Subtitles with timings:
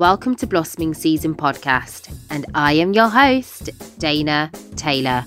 [0.00, 5.26] Welcome to Blossoming Season Podcast, and I am your host, Dana Taylor.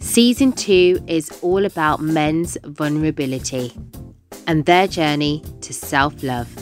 [0.00, 3.72] Season 2 is all about men's vulnerability
[4.48, 6.52] and their journey to self love.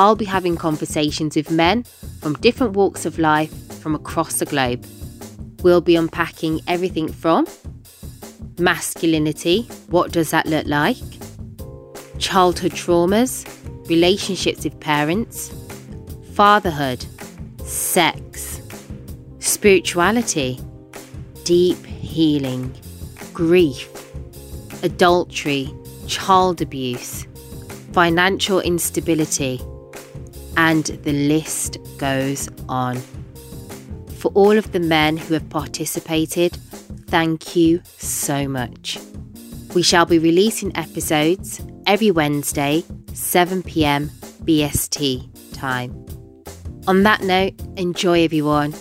[0.00, 1.84] I'll be having conversations with men
[2.20, 4.84] from different walks of life from across the globe.
[5.62, 7.46] We'll be unpacking everything from
[8.58, 10.96] masculinity, what does that look like?
[12.18, 13.46] Childhood traumas,
[13.88, 15.52] relationships with parents,
[16.34, 17.04] fatherhood,
[17.64, 18.62] sex,
[19.38, 20.58] spirituality,
[21.44, 22.74] deep healing,
[23.34, 23.88] grief,
[24.82, 25.72] adultery,
[26.06, 27.26] child abuse,
[27.92, 29.60] financial instability,
[30.56, 32.96] and the list goes on.
[34.16, 36.56] For all of the men who have participated,
[37.08, 38.98] thank you so much.
[39.74, 44.08] We shall be releasing episodes every Wednesday, 7 pm
[44.44, 46.21] BST time.
[46.88, 48.74] On that note, enjoy everyone.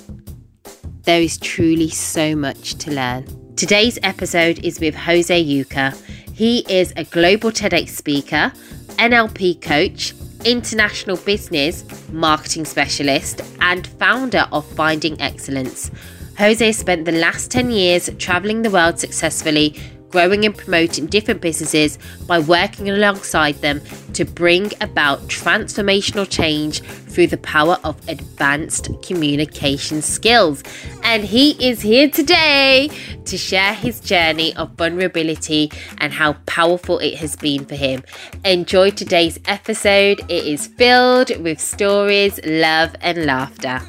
[1.04, 3.27] There is truly so much to learn.
[3.55, 5.96] Today's episode is with Jose Yuca.
[6.34, 8.52] He is a global TEDx speaker,
[8.98, 15.91] NLP coach, international business marketing specialist, and founder of Finding Excellence.
[16.40, 19.79] Jose spent the last 10 years traveling the world successfully
[20.12, 23.81] growing and promoting different businesses by working alongside them
[24.13, 30.63] to bring about transformational change through the power of advanced communication skills.
[31.04, 32.89] And he is here today
[33.26, 38.04] to share his journey of vulnerability and how powerful it has been for him.
[38.45, 43.82] Enjoy today's episode, it is filled with stories, love, and laughter.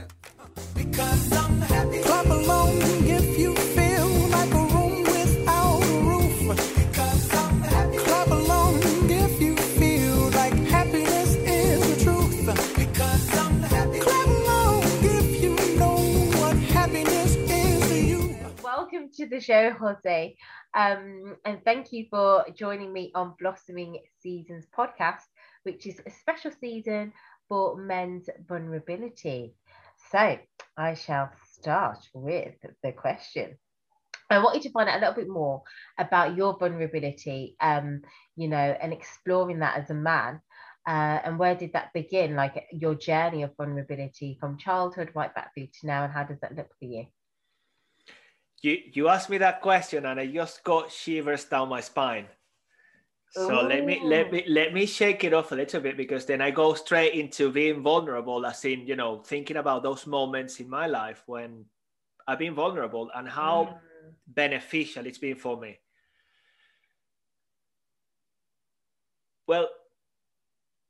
[19.14, 20.36] To the show, Jose.
[20.74, 25.24] Um, and thank you for joining me on Blossoming Seasons podcast,
[25.64, 27.12] which is a special season
[27.48, 29.54] for men's vulnerability.
[30.10, 30.38] So
[30.76, 33.58] I shall start with the question.
[34.30, 35.62] I want you to find out a little bit more
[35.98, 38.00] about your vulnerability, um,
[38.36, 40.40] you know, and exploring that as a man.
[40.86, 42.34] Uh, and where did that begin?
[42.34, 46.40] Like your journey of vulnerability from childhood right back through to now, and how does
[46.40, 47.06] that look for you?
[48.62, 52.26] You you asked me that question and I just got shivers down my spine.
[53.32, 53.68] So Ooh.
[53.68, 56.50] let me let me let me shake it off a little bit because then I
[56.50, 60.86] go straight into being vulnerable, as in you know thinking about those moments in my
[60.86, 61.64] life when
[62.28, 64.12] I've been vulnerable and how mm.
[64.28, 65.78] beneficial it's been for me.
[69.48, 69.68] Well,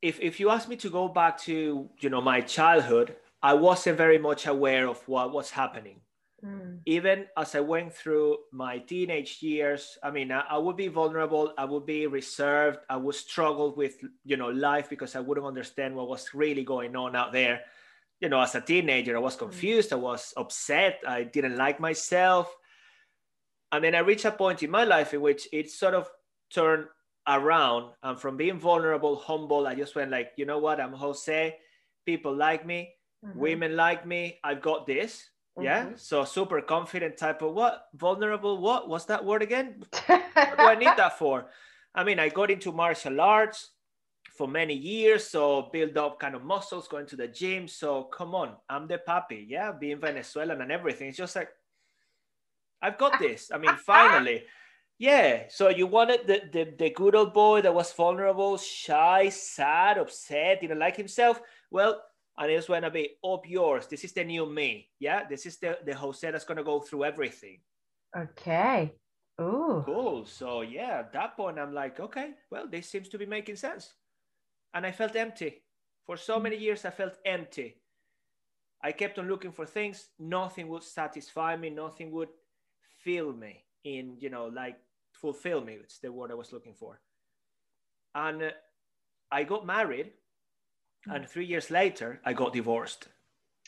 [0.02, 3.96] if if you ask me to go back to you know my childhood, I wasn't
[3.96, 6.00] very much aware of what was happening
[6.44, 6.80] Mm.
[6.86, 11.52] Even as I went through my teenage years, I mean, I, I, would be vulnerable,
[11.56, 13.94] I would be reserved, I would struggle with,
[14.24, 17.60] you know, life because I wouldn't understand what was really going on out there.
[18.20, 19.40] You know, as a teenager, I was mm.
[19.40, 19.92] confused, mm.
[19.94, 22.52] I was upset, I didn't like myself.
[23.70, 26.10] And then I reached a point in my life in which it sort of
[26.52, 26.86] turned
[27.28, 27.92] around.
[28.02, 31.56] And from being vulnerable, humble, I just went like, you know what, I'm Jose,
[32.04, 32.90] people like me,
[33.24, 33.38] mm-hmm.
[33.38, 35.64] women like me, I've got this Mm-hmm.
[35.64, 35.86] Yeah.
[35.96, 37.86] So super confident type of what?
[37.94, 38.88] Vulnerable what?
[38.88, 39.82] What's that word again?
[40.06, 41.46] what do I need that for?
[41.94, 43.70] I mean, I got into martial arts
[44.36, 47.68] for many years, so build up kind of muscles, going to the gym.
[47.68, 49.46] So come on, I'm the puppy.
[49.48, 51.08] yeah, being Venezuelan and everything.
[51.08, 51.50] It's just like
[52.80, 53.50] I've got this.
[53.52, 54.44] I mean, finally.
[54.98, 55.44] Yeah.
[55.48, 60.60] So you wanted the, the, the good old boy that was vulnerable, shy, sad, upset,
[60.60, 61.40] didn't like himself.
[61.70, 62.00] Well,
[62.38, 63.86] and it's going to be up yours.
[63.86, 64.88] This is the new me.
[64.98, 67.60] Yeah, this is the the Jose that's going to go through everything.
[68.16, 68.92] Okay.
[69.40, 69.82] Ooh.
[69.84, 70.26] Cool.
[70.26, 73.94] So yeah, at that point, I'm like, okay, well, this seems to be making sense,
[74.74, 75.62] and I felt empty
[76.06, 76.84] for so many years.
[76.84, 77.78] I felt empty.
[78.84, 80.08] I kept on looking for things.
[80.18, 81.70] Nothing would satisfy me.
[81.70, 82.30] Nothing would
[83.04, 84.76] fill me in, you know, like
[85.12, 85.74] fulfill me.
[85.74, 87.00] It's the word I was looking for.
[88.14, 88.50] And uh,
[89.30, 90.12] I got married
[91.06, 93.08] and three years later, I got divorced.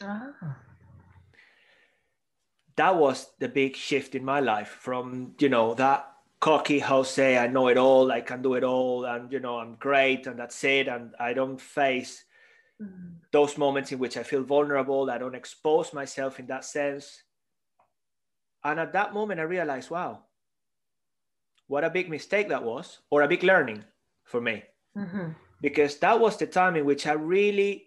[0.02, 0.58] Ah.
[2.76, 6.10] That was the big shift in my life from, you know, that
[6.40, 9.76] cocky Jose, I know it all, I can do it all, and, you know, I'm
[9.76, 10.88] great, and that's it.
[10.88, 12.24] And I don't face
[12.82, 13.14] mm.
[13.32, 15.10] those moments in which I feel vulnerable.
[15.10, 17.22] I don't expose myself in that sense.
[18.64, 20.24] And at that moment, I realized, wow,
[21.66, 23.84] what a big mistake that was, or a big learning
[24.24, 24.64] for me.
[24.96, 25.30] Mm-hmm
[25.64, 27.86] because that was the time in which I really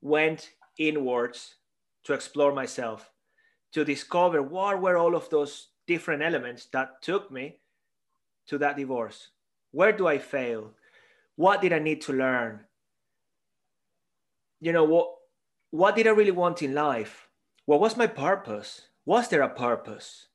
[0.00, 1.56] went inwards
[2.04, 3.10] to explore myself,
[3.72, 7.58] to discover what were all of those different elements that took me
[8.46, 9.28] to that divorce.
[9.70, 10.70] Where do I fail?
[11.36, 12.60] What did I need to learn?
[14.62, 15.10] You know, what,
[15.72, 17.28] what did I really want in life?
[17.66, 18.88] What was my purpose?
[19.04, 20.28] Was there a purpose?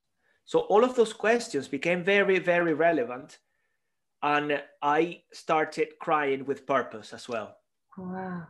[0.45, 3.39] So all of those questions became very, very relevant.
[4.23, 7.57] And I started crying with purpose as well.
[7.97, 8.47] Wow.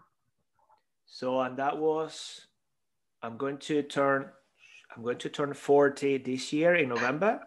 [1.05, 2.47] So, and that was,
[3.21, 4.29] I'm going to turn,
[4.95, 7.41] I'm going to turn 40 this year in November.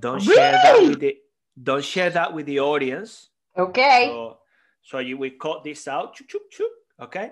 [0.00, 0.36] Don't really?
[0.36, 1.16] share that with the,
[1.62, 3.28] don't share that with the audience.
[3.56, 4.06] Okay.
[4.08, 4.38] So,
[4.82, 6.16] so you, we cut this out.
[6.16, 7.04] Choop, choop, choop.
[7.04, 7.30] Okay.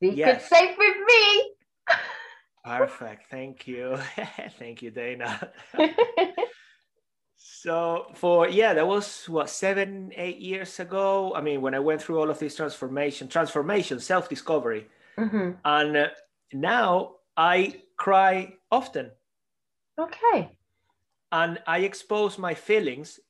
[0.00, 0.48] You yes.
[0.48, 1.52] could safe with me.
[2.64, 3.30] Perfect.
[3.30, 3.98] Thank you.
[4.58, 5.50] Thank you, Dana.
[7.38, 11.32] so for yeah, that was what seven, eight years ago.
[11.34, 15.52] I mean, when I went through all of this transformation, transformation, self-discovery, mm-hmm.
[15.64, 16.08] and uh,
[16.52, 19.12] now I cry often.
[19.98, 20.58] Okay.
[21.30, 23.20] And I expose my feelings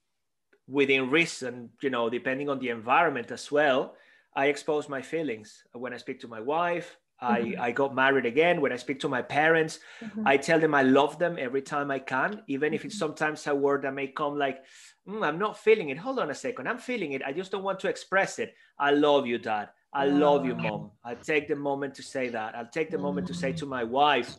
[0.67, 3.95] within reason, you know, depending on the environment as well.
[4.35, 7.61] I expose my feelings when I speak to my wife, Mm-hmm.
[7.61, 8.61] I, I got married again.
[8.61, 10.27] When I speak to my parents, mm-hmm.
[10.27, 13.07] I tell them I love them every time I can, even if it's mm-hmm.
[13.07, 14.63] sometimes a word that may come like,
[15.09, 15.99] mm, I'm not feeling it.
[15.99, 16.69] Hold on a second.
[16.69, 17.23] I'm feeling it.
[17.25, 18.55] I just don't want to express it.
[18.79, 19.71] I love you, dad.
[19.93, 20.91] I love you, mom.
[21.03, 22.55] I take the moment to say that.
[22.55, 24.37] I'll take the moment to say to my wife,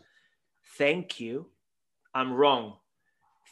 [0.77, 1.47] thank you.
[2.13, 2.75] I'm wrong.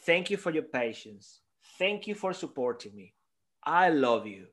[0.06, 1.42] Thank you for your patience.
[1.80, 3.14] Thank you for supporting me.
[3.64, 4.46] I love you.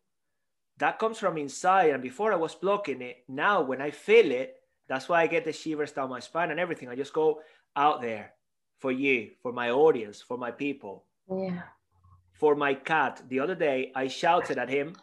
[0.78, 1.90] That comes from inside.
[1.90, 4.56] And before I was blocking it, now when I feel it,
[4.88, 6.88] that's why I get the shivers down my spine and everything.
[6.88, 7.40] I just go
[7.76, 8.32] out there
[8.78, 11.04] for you, for my audience, for my people.
[11.30, 11.62] Yeah.
[12.34, 13.22] For my cat.
[13.28, 14.96] The other day, I shouted at him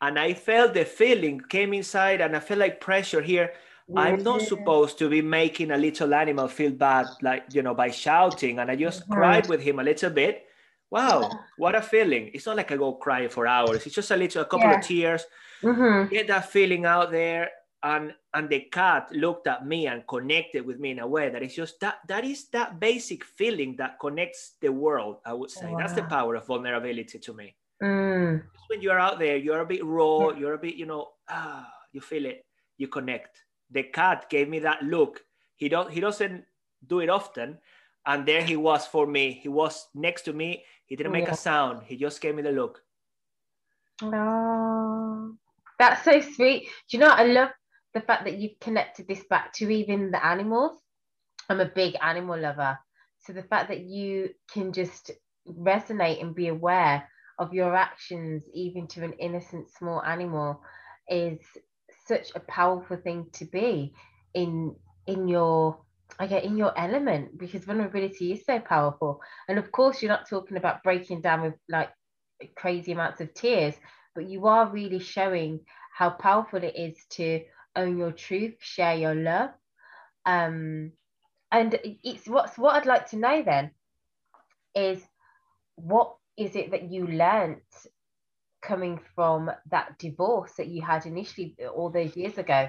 [0.00, 3.52] and I felt the feeling came inside and I felt like pressure here.
[3.96, 7.90] I'm not supposed to be making a little animal feel bad, like, you know, by
[7.90, 8.60] shouting.
[8.60, 9.12] And I just mm-hmm.
[9.14, 10.44] cried with him a little bit.
[10.90, 12.30] Wow, what a feeling.
[12.34, 13.86] It's not like I go crying for hours.
[13.86, 14.78] It's just a little, a couple yeah.
[14.78, 15.24] of tears.
[15.62, 16.12] Mm-hmm.
[16.12, 17.50] Get that feeling out there
[17.82, 21.42] and and the cat looked at me and connected with me in a way that
[21.42, 25.66] is just that that is that basic feeling that connects the world i would say.
[25.70, 25.78] Wow.
[25.78, 27.54] that's the power of vulnerability to me.
[27.82, 28.42] Mm.
[28.68, 32.00] when you're out there you're a bit raw you're a bit you know ah you
[32.00, 32.44] feel it
[32.76, 33.44] you connect.
[33.70, 35.22] The cat gave me that look.
[35.56, 36.44] He don't he doesn't
[36.86, 37.58] do it often
[38.06, 39.38] and there he was for me.
[39.42, 40.64] He was next to me.
[40.86, 41.32] He didn't make yeah.
[41.32, 41.82] a sound.
[41.84, 42.82] He just gave me the look.
[44.02, 45.36] Oh
[45.78, 46.68] that's so sweet.
[46.88, 47.48] Do you know i love
[47.94, 50.78] the fact that you've connected this back to even the animals.
[51.48, 52.78] I'm a big animal lover.
[53.18, 55.10] So the fact that you can just
[55.48, 57.08] resonate and be aware
[57.38, 60.62] of your actions, even to an innocent small animal,
[61.08, 61.38] is
[62.06, 63.94] such a powerful thing to be
[64.34, 64.74] in
[65.06, 65.78] in your
[66.18, 69.20] I get in your element because vulnerability is so powerful.
[69.48, 71.90] And of course, you're not talking about breaking down with like
[72.56, 73.74] crazy amounts of tears,
[74.14, 75.60] but you are really showing
[75.96, 77.40] how powerful it is to
[77.76, 79.50] own your truth, share your love.
[80.26, 80.92] Um,
[81.52, 83.70] and it's what's what I'd like to know then
[84.74, 85.02] is
[85.76, 87.62] what is it that you learnt
[88.62, 92.68] coming from that divorce that you had initially all those years ago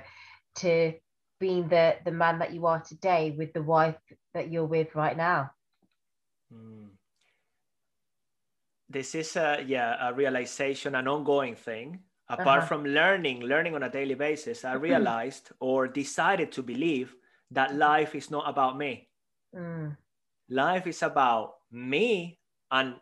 [0.56, 0.94] to
[1.40, 3.98] being the the man that you are today with the wife
[4.34, 5.52] that you're with right now
[6.54, 6.88] mm.
[8.90, 12.00] this is a yeah a realization an ongoing thing
[12.32, 12.68] apart uh-huh.
[12.68, 17.16] from learning learning on a daily basis i realized or decided to believe
[17.52, 19.08] that life is not about me
[19.56, 19.96] mm.
[20.50, 22.40] life is about me
[22.72, 22.96] and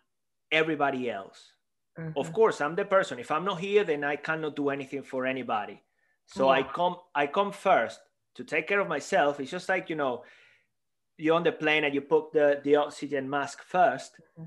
[0.52, 1.54] everybody else
[1.98, 2.18] mm-hmm.
[2.18, 5.26] of course i'm the person if i'm not here then i cannot do anything for
[5.26, 5.82] anybody
[6.26, 6.60] so yeah.
[6.60, 8.00] i come i come first
[8.36, 10.24] to take care of myself it's just like you know
[11.18, 14.44] you're on the plane and you put the the oxygen mask 1st mm-hmm.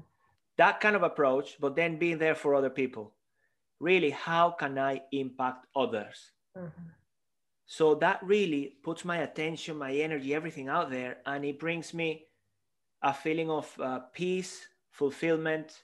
[0.57, 3.13] that kind of approach but then being there for other people
[3.83, 6.31] really how can I impact others?
[6.57, 6.95] Mm-hmm.
[7.67, 12.27] So that really puts my attention, my energy, everything out there, and it brings me
[13.03, 15.83] a feeling of uh, peace, fulfillment,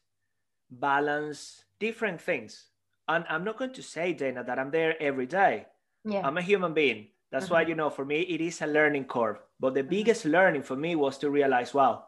[0.70, 2.66] balance, different things.
[3.08, 5.66] And I'm not going to say, Dana, that I'm there every day.
[6.04, 6.24] Yeah.
[6.24, 7.08] I'm a human being.
[7.32, 7.54] That's mm-hmm.
[7.54, 9.38] why, you know, for me, it is a learning curve.
[9.58, 9.90] But the mm-hmm.
[9.90, 12.04] biggest learning for me was to realize, wow,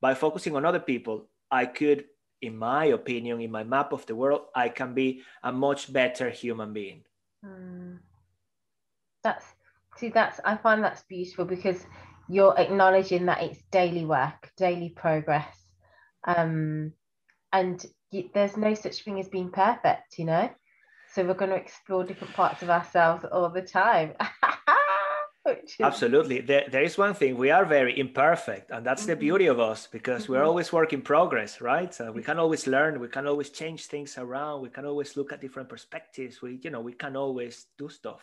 [0.00, 2.04] by focusing on other people, I could
[2.44, 6.30] in my opinion, in my map of the world, I can be a much better
[6.30, 7.02] human being.
[7.44, 7.98] Mm.
[9.22, 9.44] That's
[9.96, 11.86] see, that's I find that's beautiful because
[12.28, 15.56] you're acknowledging that it's daily work, daily progress,
[16.26, 16.92] um,
[17.52, 17.84] and
[18.34, 20.50] there's no such thing as being perfect, you know.
[21.12, 24.14] So we're going to explore different parts of ourselves all the time.
[25.80, 26.40] Absolutely.
[26.40, 29.10] There, there is one thing we are very imperfect, and that's mm-hmm.
[29.10, 30.32] the beauty of us because mm-hmm.
[30.32, 31.92] we're always work in progress, right?
[31.92, 35.32] So we can always learn, we can always change things around, we can always look
[35.32, 36.40] at different perspectives.
[36.40, 38.22] We, you know, we can always do stuff.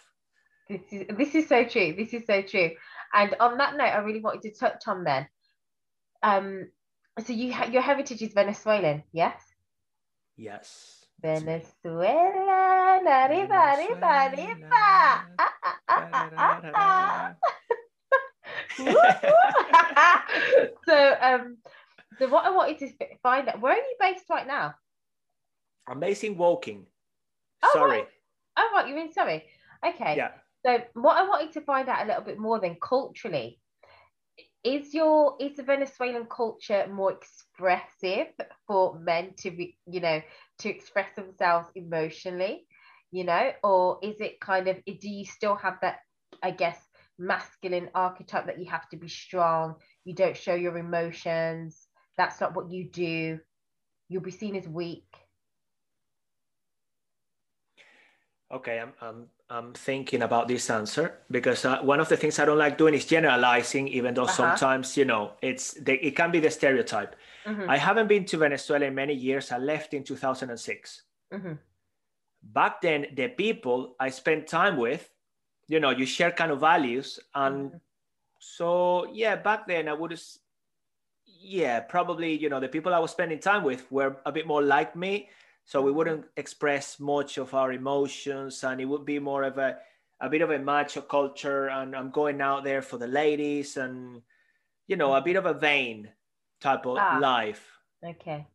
[0.68, 1.94] This is this is so true.
[1.98, 2.72] This is so true.
[3.14, 5.28] And on that note, I really wanted to touch on then.
[6.24, 6.70] Um,
[7.26, 9.42] so you ha- your heritage is Venezuelan, yes?
[10.38, 11.06] Yes.
[11.22, 14.68] Venezuela, arriba, arriba, arriba.
[15.40, 17.46] Ah, ah, ah,
[20.86, 21.58] so, um,
[22.20, 22.92] so what I wanted to
[23.24, 24.76] find out, where are you based right now?
[25.88, 26.86] I'm based in Woking.
[27.64, 28.00] Oh, Sorry.
[28.00, 28.08] Right.
[28.58, 29.46] Oh, right, you're in Surrey.
[29.86, 30.16] Okay.
[30.18, 30.32] Yeah.
[30.66, 33.60] So, what I wanted to find out a little bit more than culturally,
[34.64, 38.28] is your is the Venezuelan culture more expressive
[38.68, 40.22] for men to be, you know,
[40.60, 42.66] to express themselves emotionally,
[43.12, 46.00] you know, or is it kind of do you still have that,
[46.42, 46.78] I guess,
[47.20, 49.76] masculine archetype that you have to be strong,
[50.06, 51.88] you don't show your emotions,
[52.18, 53.40] that's not what you do,
[54.10, 55.06] you'll be seen as weak.
[58.52, 62.44] Okay, I'm, I'm, I'm thinking about this answer because uh, one of the things I
[62.44, 64.56] don't like doing is generalizing, even though uh-huh.
[64.58, 67.16] sometimes, you know, it's the, it can be the stereotype.
[67.46, 67.70] Mm-hmm.
[67.70, 69.54] I haven't been to Venezuela in many years.
[69.54, 71.02] I left in 2006.
[71.34, 71.54] Mm-hmm.
[72.44, 75.10] Back then, the people I spent time with,
[75.68, 77.20] you know, you share kind of values.
[77.36, 77.78] And mm-hmm.
[78.40, 80.20] so, yeah, back then I would,
[81.26, 84.62] yeah, probably, you know, the people I was spending time with were a bit more
[84.62, 85.30] like me.
[85.66, 85.98] So we mm-hmm.
[85.98, 89.78] wouldn't express much of our emotions and it would be more of a,
[90.20, 91.70] a bit of a macho culture.
[91.70, 94.22] And I'm going out there for the ladies and,
[94.88, 96.10] you know, a bit of a vain
[96.60, 97.66] type of ah, life.
[98.04, 98.48] Okay.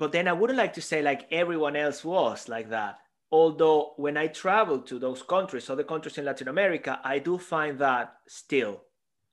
[0.00, 3.00] But then I wouldn't like to say like everyone else was like that.
[3.30, 7.78] Although when I travel to those countries, other countries in Latin America, I do find
[7.80, 8.80] that still.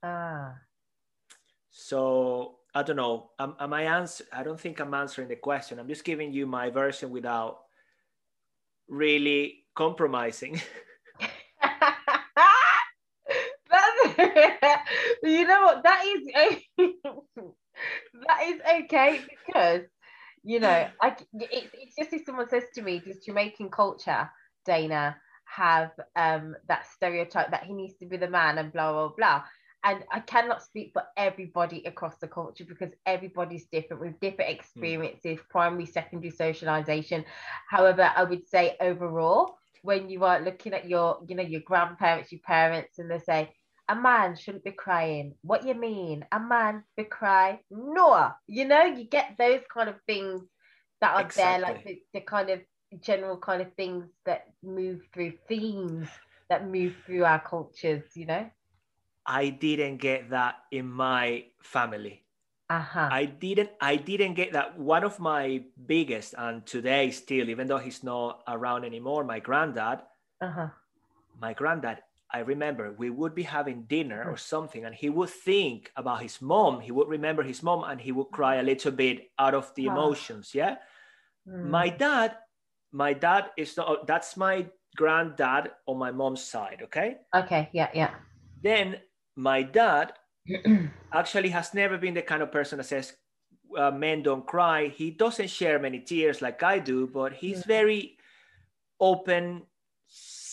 [0.02, 0.56] Ah.
[1.70, 3.30] So I don't know.
[3.38, 4.24] Am, am I answer?
[4.30, 5.78] I don't think I'm answering the question.
[5.78, 7.60] I'm just giving you my version without
[8.88, 10.60] really compromising.
[15.22, 15.82] you know what?
[15.82, 16.22] That is
[18.26, 19.82] that is okay because
[20.48, 24.30] you know, I it, it's just if someone says to me, "Does Jamaican culture,
[24.64, 25.14] Dana,
[25.44, 29.42] have um that stereotype that he needs to be the man and blah blah blah?"
[29.84, 34.56] And I cannot speak for everybody across the culture because everybody's different with different hmm.
[34.56, 35.48] experiences, mm.
[35.50, 37.26] primary, secondary socialization.
[37.68, 42.32] However, I would say overall, when you are looking at your, you know, your grandparents,
[42.32, 43.52] your parents, and they say,
[43.88, 45.34] a man shouldn't be crying.
[45.42, 46.24] What you mean?
[46.30, 47.60] A man be cry?
[47.70, 48.30] No.
[48.46, 50.42] You know, you get those kind of things
[51.00, 51.64] that are exactly.
[51.64, 52.60] there, like the, the kind of
[53.00, 56.08] general kind of things that move through themes
[56.48, 58.48] that move through our cultures, you know?
[59.26, 62.24] I didn't get that in my family.
[62.70, 63.08] Uh-huh.
[63.10, 64.78] I didn't I didn't get that.
[64.78, 70.00] One of my biggest and today still, even though he's not around anymore, my granddad,
[70.40, 70.68] uh-huh.
[71.40, 75.90] my granddad I remember we would be having dinner or something, and he would think
[75.96, 76.80] about his mom.
[76.80, 79.86] He would remember his mom, and he would cry a little bit out of the
[79.86, 80.54] emotions.
[80.54, 80.76] Yeah.
[81.48, 81.70] Mm.
[81.70, 82.36] My dad,
[82.92, 84.06] my dad is not.
[84.06, 84.66] That's my
[84.96, 86.80] granddad on my mom's side.
[86.84, 87.16] Okay.
[87.34, 87.70] Okay.
[87.72, 87.88] Yeah.
[87.94, 88.14] Yeah.
[88.62, 88.96] Then
[89.36, 90.12] my dad
[91.12, 93.14] actually has never been the kind of person that says
[93.76, 94.88] uh, men don't cry.
[94.88, 97.66] He doesn't share many tears like I do, but he's yeah.
[97.66, 98.18] very
[99.00, 99.62] open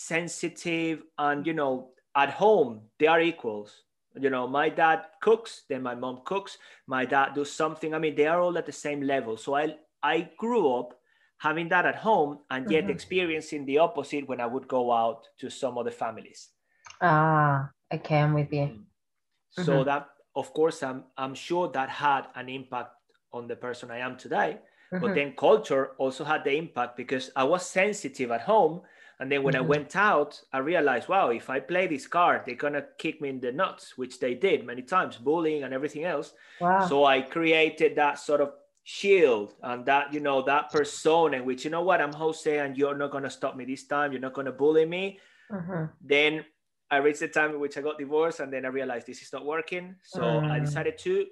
[0.06, 3.82] sensitive and you know at home they are equals.
[4.18, 7.94] You know my dad cooks then my mom cooks my dad does something.
[7.94, 9.36] I mean they are all at the same level.
[9.36, 10.98] So i i grew up
[11.38, 12.96] having that at home and yet mm-hmm.
[12.96, 16.48] experiencing the opposite when i would go out to some other families.
[17.00, 18.66] Ah okay i'm with you.
[18.66, 19.64] Mm-hmm.
[19.64, 22.92] so that of course i'm i'm sure that had an impact
[23.32, 24.58] on the person i am today.
[24.92, 25.02] Mm-hmm.
[25.04, 28.82] but then culture also had the impact because i was sensitive at home
[29.18, 29.64] and then when mm-hmm.
[29.64, 33.30] I went out, I realized, wow, if I play this card, they're gonna kick me
[33.30, 36.34] in the nuts, which they did many times, bullying and everything else.
[36.60, 36.86] Wow.
[36.86, 38.52] So I created that sort of
[38.84, 42.96] shield and that, you know, that persona, which you know what, I'm Jose, and you're
[42.96, 44.12] not gonna stop me this time.
[44.12, 45.18] You're not gonna bully me.
[45.50, 45.84] Mm-hmm.
[46.02, 46.44] Then
[46.90, 49.32] I reached the time in which I got divorced, and then I realized this is
[49.32, 49.96] not working.
[50.02, 50.50] So mm.
[50.50, 51.26] I decided to.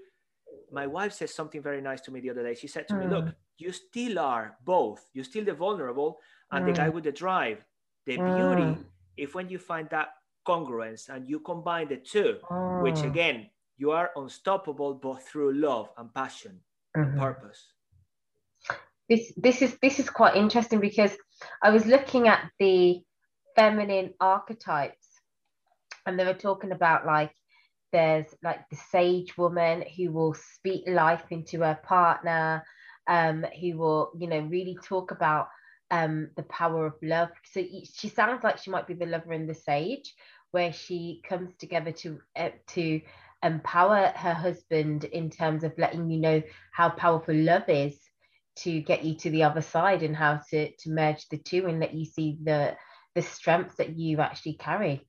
[0.73, 2.55] My wife said something very nice to me the other day.
[2.55, 3.05] She said to mm.
[3.05, 3.27] me, "Look,
[3.59, 5.07] you still are both.
[5.13, 6.19] You're still the vulnerable
[6.51, 6.69] and mm.
[6.69, 7.65] the guy with the drive
[8.07, 8.85] the beauty mm.
[9.17, 10.09] if when you find that
[10.47, 12.37] congruence and you combine the two
[12.83, 16.61] which again you are unstoppable both through love and passion
[16.97, 17.11] mm-hmm.
[17.11, 17.73] and purpose
[19.09, 21.13] this this is this is quite interesting because
[21.63, 23.01] i was looking at the
[23.57, 25.09] feminine archetypes
[26.07, 27.33] and they were talking about like
[27.93, 32.63] there's like the sage woman who will speak life into her partner
[33.09, 35.49] um who will you know really talk about
[35.95, 37.31] um the power of love.
[37.53, 40.15] So she sounds like she might be the lover and the sage
[40.51, 43.01] where she comes together to uh, to
[43.43, 47.97] empower her husband in terms of letting you know how powerful love is
[48.57, 51.81] to get you to the other side and how to to merge the two and
[51.81, 52.77] let you see the
[53.15, 55.07] the strengths that you actually carry.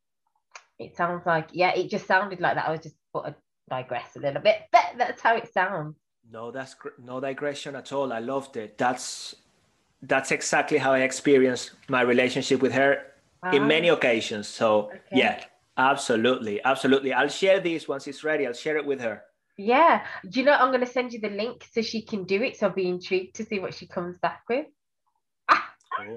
[0.77, 2.67] It sounds like yeah it just sounded like that.
[2.67, 3.35] I was just thought i'd
[3.67, 5.95] digress a little bit but that's how it sounds.
[6.29, 8.13] No that's no digression at all.
[8.13, 8.77] I loved it.
[8.77, 9.35] That's
[10.07, 13.03] that's exactly how i experienced my relationship with her
[13.53, 13.65] in ah.
[13.65, 14.47] many occasions.
[14.47, 14.99] So okay.
[15.11, 15.43] yeah
[15.77, 17.13] absolutely absolutely.
[17.13, 18.47] I'll share this once it's ready.
[18.47, 19.21] I'll share it with her.
[19.57, 20.05] Yeah.
[20.29, 22.57] Do you know i'm going to send you the link so she can do it.
[22.57, 24.67] So i'll be intrigued to see what she comes back with.
[25.49, 25.73] Ah.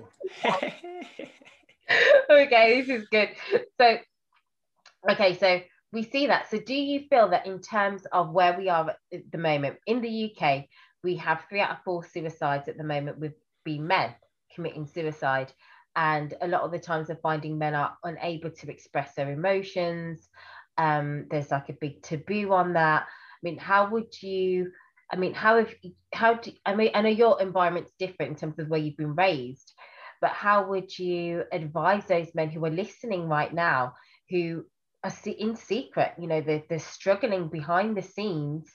[2.30, 3.30] okay this is good.
[3.80, 3.98] So
[5.08, 5.60] Okay, so
[5.92, 6.50] we see that.
[6.50, 9.76] So, do you feel that in terms of where we are at the moment?
[9.86, 10.64] In the UK,
[11.02, 13.32] we have three out of four suicides at the moment with
[13.68, 14.14] being men
[14.54, 15.52] committing suicide,
[15.94, 20.28] and a lot of the times they're finding men are unable to express their emotions.
[20.78, 23.02] Um, there's like a big taboo on that.
[23.02, 24.72] I mean, how would you?
[25.12, 25.74] I mean, how if
[26.14, 26.92] how do I mean?
[26.94, 29.74] I know your environment's different in terms of where you've been raised,
[30.22, 33.92] but how would you advise those men who are listening right now
[34.30, 34.64] who
[35.04, 38.68] are in secret you know they're, they're struggling behind the scenes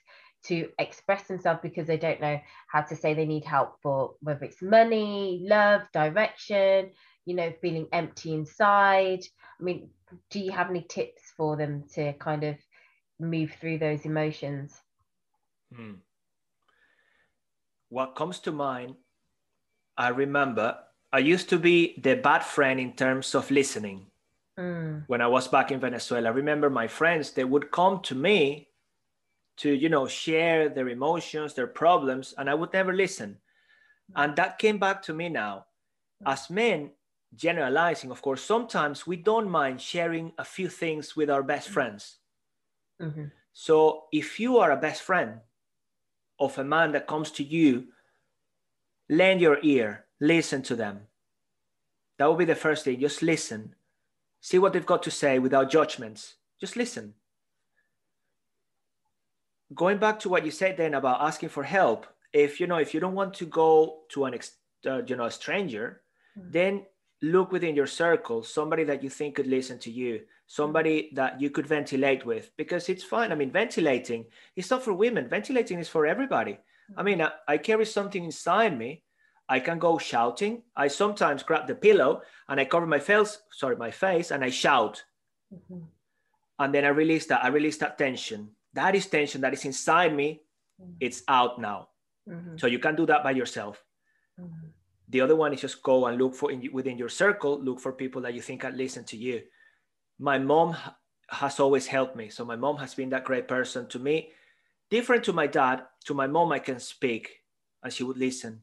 [0.43, 4.45] to express themselves because they don't know how to say they need help for whether
[4.45, 6.89] it's money love direction
[7.25, 9.19] you know feeling empty inside
[9.59, 9.89] i mean
[10.29, 12.55] do you have any tips for them to kind of
[13.19, 14.81] move through those emotions
[15.75, 15.93] hmm.
[17.89, 18.95] what comes to mind
[19.97, 20.77] i remember
[21.11, 24.07] i used to be the bad friend in terms of listening
[24.59, 25.05] Mm.
[25.07, 28.69] When I was back in Venezuela, I remember my friends, they would come to me
[29.57, 33.37] to, you know, share their emotions, their problems, and I would never listen.
[34.15, 35.65] And that came back to me now.
[36.25, 36.91] As men,
[37.35, 42.17] generalizing, of course, sometimes we don't mind sharing a few things with our best friends.
[43.01, 43.25] Mm-hmm.
[43.53, 45.39] So if you are a best friend
[46.39, 47.85] of a man that comes to you,
[49.09, 51.01] lend your ear, listen to them.
[52.17, 52.99] That would be the first thing.
[52.99, 53.75] Just listen
[54.43, 56.35] See what they've got to say without judgments.
[56.59, 57.13] Just listen.
[59.73, 62.93] Going back to what you said then about asking for help, if you know if
[62.93, 64.51] you don't want to go to an ex,
[64.85, 66.01] uh, you know a stranger,
[66.37, 66.51] mm-hmm.
[66.51, 66.85] then
[67.21, 71.49] look within your circle somebody that you think could listen to you somebody that you
[71.49, 74.25] could ventilate with because it's fine i mean ventilating
[74.57, 76.57] is not for women ventilating is for everybody
[76.97, 79.03] i mean I, I, carry something inside me
[79.49, 80.63] I can go shouting.
[80.75, 84.49] I sometimes grab the pillow and I cover my face, sorry, my face, and I
[84.49, 85.03] shout.
[85.53, 85.83] Mm-hmm.
[86.59, 87.43] And then I release that.
[87.43, 88.49] I release that tension.
[88.73, 90.41] That is tension that is inside me.
[90.81, 90.93] Mm-hmm.
[90.99, 91.89] It's out now.
[92.29, 92.57] Mm-hmm.
[92.57, 93.83] So you can do that by yourself.
[94.39, 94.67] Mm-hmm.
[95.09, 97.61] The other one is just go and look for in, within your circle.
[97.61, 99.41] Look for people that you think can listen to you.
[100.19, 100.75] My mom
[101.29, 102.29] has always helped me.
[102.29, 104.29] So my mom has been that great person to me.
[104.89, 105.83] Different to my dad.
[106.05, 107.29] To my mom, I can speak,
[107.83, 108.61] and she would listen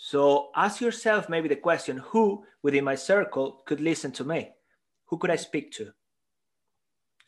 [0.00, 4.52] so ask yourself maybe the question who within my circle could listen to me?
[5.06, 5.92] Who could I speak to?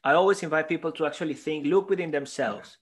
[0.02, 2.78] I always invite people to actually think, look within themselves.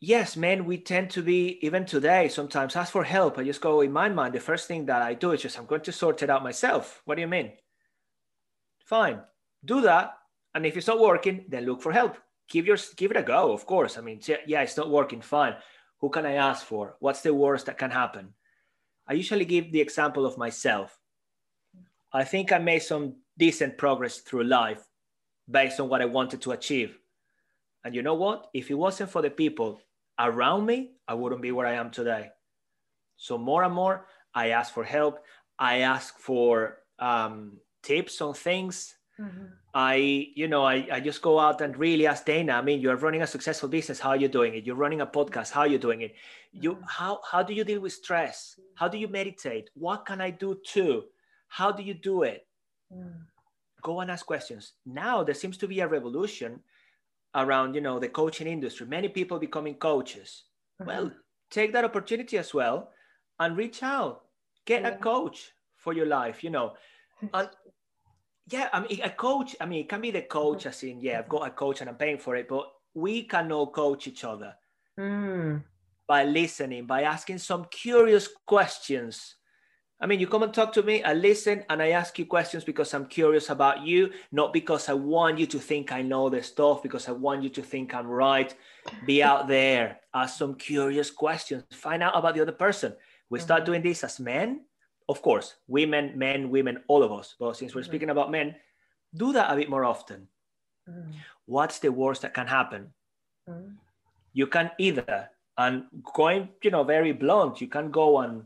[0.00, 3.38] Yes, men, we tend to be, even today, sometimes ask for help.
[3.38, 5.66] I just go, in my mind, the first thing that I do is just, I'm
[5.66, 7.02] going to sort it out myself.
[7.04, 7.52] What do you mean?
[8.84, 9.20] Fine,
[9.64, 10.14] do that.
[10.54, 12.16] And if it's not working, then look for help.
[12.48, 13.98] Give, your, give it a go, of course.
[13.98, 15.56] I mean, yeah, it's not working, fine
[16.00, 16.96] who can I ask for?
[17.00, 18.34] What's the worst that can happen?
[19.06, 20.98] I usually give the example of myself.
[22.12, 24.82] I think I made some decent progress through life
[25.50, 26.98] based on what I wanted to achieve.
[27.84, 28.48] And you know what?
[28.54, 29.80] If it wasn't for the people
[30.18, 32.30] around me, I wouldn't be where I am today.
[33.16, 35.20] So, more and more, I ask for help.
[35.58, 39.46] I ask for um, tips on things Mm-hmm.
[39.74, 42.52] I, you know, I, I just go out and really ask Dana.
[42.52, 43.98] I mean, you're running a successful business.
[43.98, 44.64] How are you doing it?
[44.64, 45.50] You're running a podcast.
[45.50, 46.14] How are you doing it?
[46.52, 46.84] You, mm-hmm.
[46.86, 48.58] how, how do you deal with stress?
[48.76, 49.70] How do you meditate?
[49.74, 51.04] What can I do too?
[51.48, 52.46] How do you do it?
[52.92, 53.14] Mm.
[53.82, 54.72] Go and ask questions.
[54.86, 56.60] Now there seems to be a revolution
[57.34, 58.86] around, you know, the coaching industry.
[58.86, 60.44] Many people becoming coaches.
[60.80, 60.88] Mm-hmm.
[60.88, 61.12] Well,
[61.50, 62.90] take that opportunity as well
[63.38, 64.24] and reach out.
[64.64, 64.88] Get yeah.
[64.88, 66.74] a coach for your life, you know.
[67.32, 67.48] And
[68.50, 71.18] yeah, I mean, a coach, I mean, it can be the coach as in, yeah,
[71.18, 74.24] I've got a coach and I'm paying for it, but we can all coach each
[74.24, 74.54] other
[74.98, 75.62] mm.
[76.06, 79.36] by listening, by asking some curious questions
[80.00, 82.62] I mean, you come and talk to me, I listen, and I ask you questions
[82.62, 86.40] because I'm curious about you, not because I want you to think I know the
[86.40, 88.54] stuff, because I want you to think I'm right.
[89.06, 92.94] Be out there, ask some curious questions, find out about the other person.
[93.28, 93.72] We start mm-hmm.
[93.72, 94.60] doing this as men,
[95.08, 97.34] of course, women, men, women, all of us.
[97.38, 97.90] But since we're mm-hmm.
[97.90, 98.54] speaking about men,
[99.16, 100.28] do that a bit more often.
[100.88, 101.12] Mm.
[101.46, 102.92] What's the worst that can happen?
[103.48, 103.74] Mm.
[104.32, 105.84] You can either, and
[106.14, 108.44] going, you know, very blunt, you can go and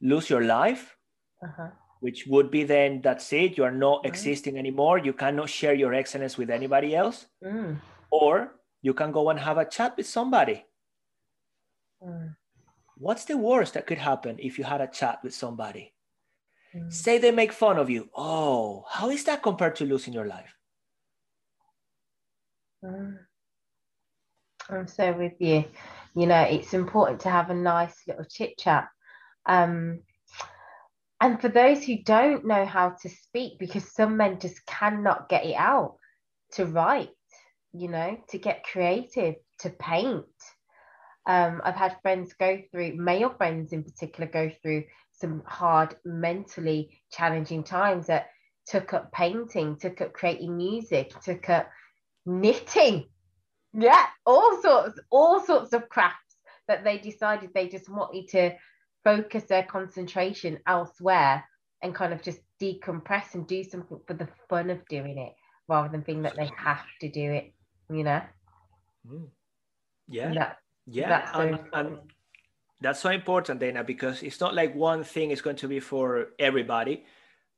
[0.00, 0.96] lose your life,
[1.42, 1.68] uh-huh.
[2.00, 3.56] which would be then that's it.
[3.56, 4.06] You are not mm.
[4.06, 4.98] existing anymore.
[4.98, 7.26] You cannot share your excellence with anybody else.
[7.44, 7.76] Mm.
[8.10, 10.64] Or you can go and have a chat with somebody.
[12.02, 12.34] Mm.
[12.96, 15.94] What's the worst that could happen if you had a chat with somebody?
[16.74, 16.92] Mm.
[16.92, 18.08] Say they make fun of you.
[18.16, 20.54] Oh, how is that compared to losing your life?
[22.84, 23.18] Mm.
[24.68, 25.64] I'm so with you.
[26.14, 28.88] You know, it's important to have a nice little chit chat
[29.46, 30.00] um,
[31.20, 35.44] and for those who don't know how to speak, because some men just cannot get
[35.44, 35.96] it out
[36.52, 37.10] to write,
[37.72, 40.24] you know, to get creative, to paint.
[41.26, 46.98] Um, I've had friends go through, male friends in particular, go through some hard, mentally
[47.12, 48.28] challenging times that
[48.66, 51.68] took up painting, took up creating music, took up
[52.24, 53.04] knitting.
[53.74, 58.56] Yeah, all sorts, all sorts of crafts that they decided they just wanted to
[59.04, 61.44] focus their concentration elsewhere
[61.82, 65.32] and kind of just decompress and do something for the fun of doing it
[65.68, 67.52] rather than being that they have to do it,
[67.88, 68.20] you know?
[69.08, 69.28] Mm.
[70.08, 70.34] Yeah.
[70.34, 71.08] That, yeah.
[71.08, 71.98] That's so and, and,
[72.80, 76.28] that's so important, Dana, because it's not like one thing is going to be for
[76.38, 77.04] everybody.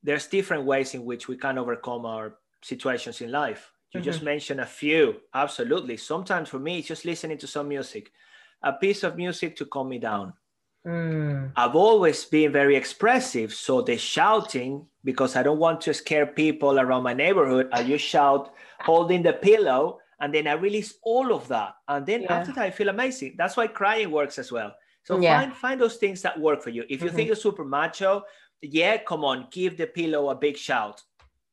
[0.03, 3.73] There's different ways in which we can overcome our situations in life.
[3.93, 4.05] You mm-hmm.
[4.05, 5.17] just mentioned a few.
[5.33, 5.97] Absolutely.
[5.97, 8.11] Sometimes for me, it's just listening to some music,
[8.63, 10.35] a piece of music to calm me down
[10.87, 11.53] Mm.
[11.55, 13.55] I've always been very expressive.
[13.55, 18.05] So the shouting, because I don't want to scare people around my neighborhood, I just
[18.05, 21.75] shout holding the pillow and then I release all of that.
[21.88, 22.35] And then yeah.
[22.35, 23.35] after that, I feel amazing.
[23.37, 24.73] That's why crying works as well.
[25.05, 25.40] So yeah.
[25.40, 26.85] find find those things that work for you.
[26.88, 27.16] If you mm-hmm.
[27.16, 28.23] think you're super macho,
[28.61, 31.03] yeah, come on, give the pillow a big shout.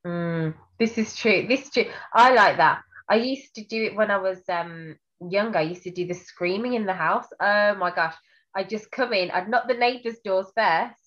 [0.05, 1.47] Mm, this is true.
[1.47, 1.85] This is true.
[2.13, 2.81] I like that.
[3.09, 5.57] I used to do it when I was um younger.
[5.57, 7.25] I used to do the screaming in the house.
[7.39, 8.15] Oh my gosh.
[8.59, 10.99] I just come in, I'd knock the neighbours' doors first.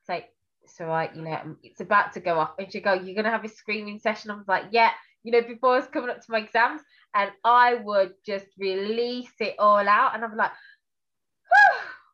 [0.00, 0.28] It's like,
[0.62, 2.52] it's all right, you know, it's about to go off.
[2.60, 4.30] And she go, You're gonna have a screaming session.
[4.30, 4.90] I was like, Yeah,
[5.24, 6.80] you know, before I was coming up to my exams,
[7.12, 10.14] and I would just release it all out.
[10.14, 10.52] And I'm like,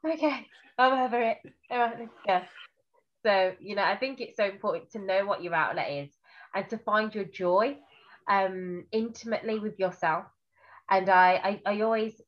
[0.06, 0.46] okay,
[0.78, 1.38] I'm over it.
[1.70, 2.40] All right, let's go.
[3.26, 6.10] So, you know, I think it's so important to know what your outlet is
[6.54, 7.76] and to find your joy
[8.30, 10.24] um intimately with yourself.
[10.90, 12.20] And I, I, I always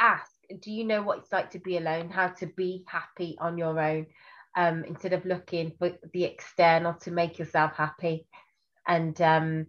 [0.00, 2.10] ask do you know what it's like to be alone?
[2.10, 4.06] How to be happy on your own
[4.56, 8.26] um, instead of looking for the external to make yourself happy?
[8.86, 9.66] And um,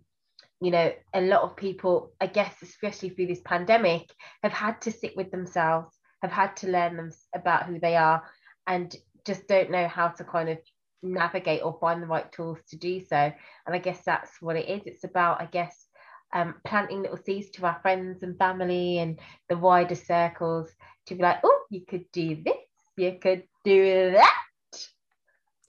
[0.62, 4.14] you know a lot of people i guess especially through this pandemic
[4.44, 8.24] have had to sit with themselves have had to learn them about who they are
[8.68, 10.58] and just don't know how to kind of
[11.02, 13.16] navigate or find the right tools to do so.
[13.16, 14.82] And i guess that's what it is.
[14.86, 15.88] It's about i guess
[16.34, 20.70] um, planting little seeds to our friends and family and the wider circles
[21.08, 22.56] to be like, oh, you could do this,
[22.98, 24.44] you could do that.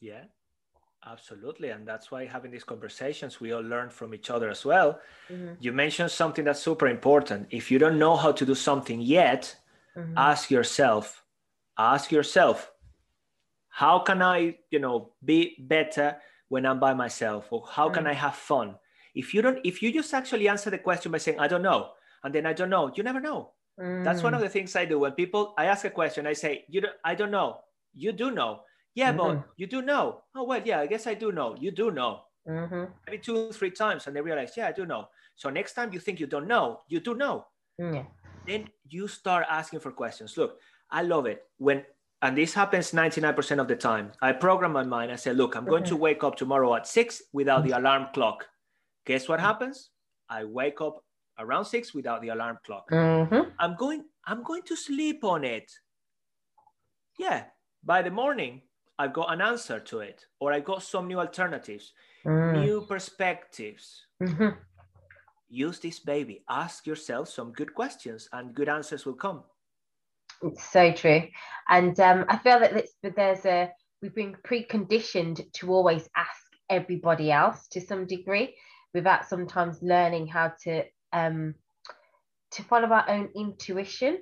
[0.01, 0.25] Yeah,
[1.07, 1.70] absolutely.
[1.70, 5.01] And that's why having these conversations, we all learn from each other as well.
[5.31, 5.55] Mm-hmm.
[5.61, 7.49] You mentioned something that's super important.
[7.51, 9.57] If you don't know how to do something yet,
[9.96, 10.14] mm-hmm.
[10.16, 11.23] ask yourself,
[11.79, 12.70] ask yourself,
[13.68, 16.16] how can I, you know, be better
[16.49, 17.46] when I'm by myself?
[17.51, 17.94] Or how mm-hmm.
[17.94, 18.77] can I have fun?
[19.14, 21.90] If you don't if you just actually answer the question by saying i don't know
[22.25, 23.51] and then i don't know you never know.
[23.81, 24.05] Mm.
[24.05, 24.44] that's one of mm.
[24.44, 24.99] the things i do.
[24.99, 27.61] When people i ask a question i say you don't i don't know.
[27.94, 28.61] You do know.
[28.94, 29.18] Yeah mm-hmm.
[29.18, 30.23] but you do know.
[30.35, 31.57] Oh well yeah i guess i do know.
[31.59, 32.20] You do know.
[32.49, 32.85] Mm-hmm.
[33.07, 35.09] maybe two three times and they realize yeah i do know.
[35.37, 37.46] So next time you think you don't know you do know.
[37.81, 38.07] Mm.
[38.46, 40.37] then you start asking for questions.
[40.37, 40.59] Look
[40.90, 41.44] i love it.
[41.59, 41.85] When
[42.23, 44.12] and this happens 99% of the time.
[44.20, 45.11] I program my mind.
[45.11, 45.96] I say look i'm going mm-hmm.
[45.96, 48.44] to wake up tomorrow at six without the alarm clock
[49.11, 49.90] Guess what happens?
[50.29, 51.03] I wake up
[51.37, 52.88] around six without the alarm clock.
[52.92, 53.51] Mm-hmm.
[53.59, 54.05] I'm going.
[54.25, 55.68] I'm going to sleep on it.
[57.18, 57.46] Yeah.
[57.83, 58.62] By the morning,
[59.01, 61.92] I've got an answer to it, or I got some new alternatives,
[62.25, 62.61] mm.
[62.62, 64.07] new perspectives.
[64.23, 64.51] Mm-hmm.
[65.49, 66.44] Use this baby.
[66.49, 69.42] Ask yourself some good questions, and good answers will come.
[70.42, 71.23] It's so true,
[71.68, 73.70] and um, I feel that there's a
[74.03, 78.55] we've been preconditioned to always ask everybody else to some degree
[78.94, 81.55] without sometimes learning how to um,
[82.53, 84.18] to follow our own intuition,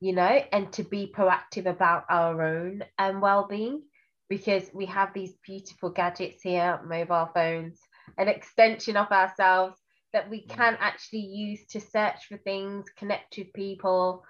[0.00, 3.82] you know, and to be proactive about our own um, well-being.
[4.28, 7.80] because we have these beautiful gadgets here, mobile phones,
[8.18, 9.78] an extension of ourselves
[10.12, 14.24] that we can actually use to search for things, connect with people,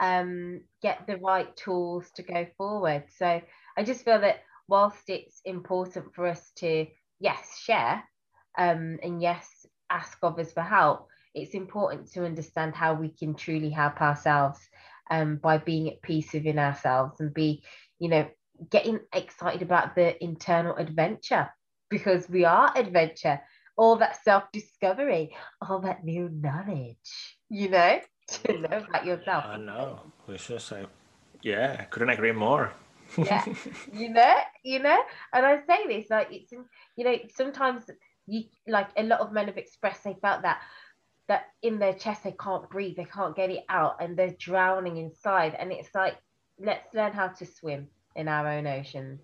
[0.00, 3.04] um, get the right tools to go forward.
[3.16, 3.40] So
[3.76, 6.86] I just feel that whilst it's important for us to,
[7.20, 8.02] yes, share
[8.56, 13.70] um, and yes, ask others for help, it's important to understand how we can truly
[13.70, 14.60] help ourselves
[15.10, 17.62] um, by being at peace within ourselves and be,
[17.98, 18.26] you know,
[18.70, 21.50] getting excited about the internal adventure
[21.90, 23.40] because we are adventure,
[23.76, 29.44] all that self discovery, all that new knowledge, you know, to know about yourself.
[29.46, 30.00] I know.
[30.26, 30.86] We should say,
[31.42, 32.72] yeah, I couldn't agree more.
[33.18, 33.44] yeah,
[33.92, 34.98] you know, you know,
[35.32, 37.84] and I say this like it's, you know, sometimes
[38.26, 40.60] you like a lot of men have expressed they felt that
[41.28, 44.98] that in their chest they can't breathe, they can't get it out, and they're drowning
[44.98, 46.16] inside, and it's like
[46.58, 49.20] let's learn how to swim in our own oceans.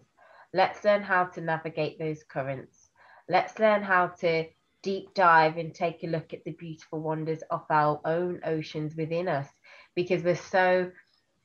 [0.52, 2.90] Let's learn how to navigate those currents.
[3.28, 4.46] Let's learn how to
[4.82, 9.28] deep dive and take a look at the beautiful wonders of our own oceans within
[9.28, 9.46] us
[9.94, 10.90] because we're so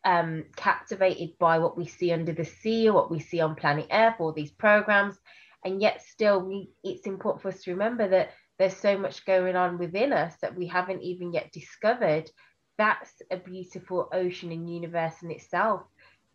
[0.05, 3.87] um, captivated by what we see under the sea or what we see on planet
[3.91, 5.19] Earth, or these programs.
[5.65, 9.55] And yet, still, we, it's important for us to remember that there's so much going
[9.55, 12.29] on within us that we haven't even yet discovered.
[12.77, 15.81] That's a beautiful ocean and universe in itself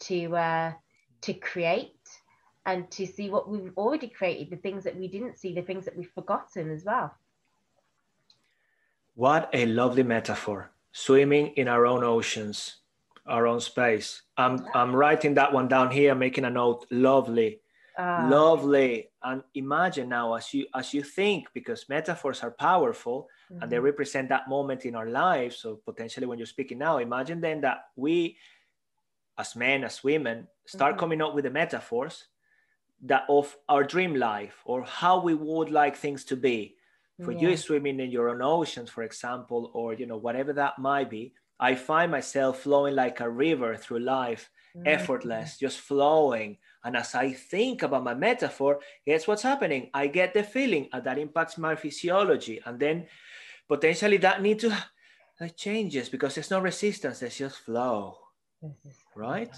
[0.00, 0.72] to uh,
[1.22, 1.96] to create
[2.66, 5.84] and to see what we've already created, the things that we didn't see, the things
[5.84, 7.14] that we've forgotten as well.
[9.14, 10.70] What a lovely metaphor.
[10.92, 12.78] Swimming in our own oceans,
[13.26, 14.22] our own space.
[14.36, 16.86] I'm, I'm writing that one down here, making a note.
[16.90, 17.60] Lovely.
[18.00, 19.10] Uh, lovely.
[19.22, 23.62] And imagine now as you as you think, because metaphors are powerful mm-hmm.
[23.62, 23.84] and they mm-hmm.
[23.84, 25.58] represent that moment in our lives.
[25.58, 28.38] So potentially when you're speaking now, imagine then that we
[29.38, 31.00] as men, as women, start mm-hmm.
[31.00, 32.24] coming up with the metaphors
[33.02, 36.76] that of our dream life or how we would like things to be.
[37.22, 37.50] For yeah.
[37.50, 41.34] you swimming in your own oceans, for example, or you know, whatever that might be,
[41.58, 44.88] I find myself flowing like a river through life, mm-hmm.
[44.88, 46.56] effortless, just flowing.
[46.84, 49.90] And as I think about my metaphor, guess what's happening?
[49.92, 52.60] I get the feeling and that impacts my physiology.
[52.64, 53.06] And then
[53.68, 54.76] potentially that need to
[55.38, 58.18] that changes because there's no resistance, there's just flow
[58.64, 59.20] mm-hmm.
[59.20, 59.54] right?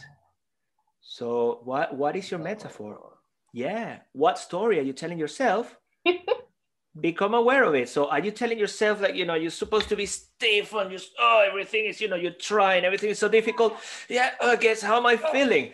[1.00, 3.18] So what what is your metaphor?
[3.52, 5.76] Yeah, what story are you telling yourself?
[7.00, 7.88] Become aware of it.
[7.88, 10.98] So are you telling yourself like you know you're supposed to be stiff and you
[11.18, 13.76] oh everything is you know you're trying everything is so difficult?
[14.08, 15.32] Yeah, I guess how am I oh.
[15.32, 15.72] feeling?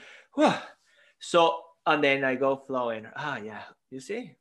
[1.18, 3.07] So and then I go flowing.
[3.16, 4.37] Ah yeah, you see.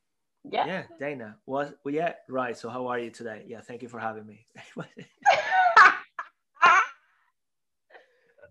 [0.49, 0.65] Yeah.
[0.65, 1.37] Yeah, Dana.
[1.45, 1.77] What?
[1.83, 2.57] well, yeah, right.
[2.57, 3.43] So how are you today?
[3.47, 4.45] Yeah, thank you for having me.